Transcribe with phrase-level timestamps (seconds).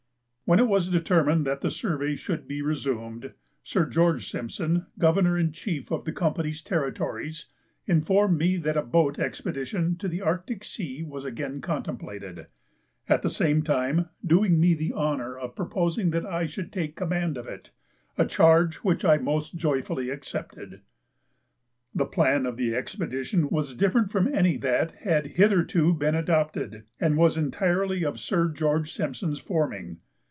[0.43, 3.31] When it was determined that the survey should be resumed,
[3.63, 7.45] Sir George Simpson, Governor in Chief of the Company's territories,
[7.87, 12.47] informed me that a boat expedition to the Arctic Sea was again contemplated,
[13.07, 17.37] at the same time doing me the honour of proposing that I should take command
[17.37, 17.71] of it,
[18.17, 20.81] a charge which I most joyfully accepted.
[21.95, 27.15] The plan of the expedition was different from any that had hitherto been adopted, and
[27.15, 29.99] was entirely of Sir George Simpson's forming.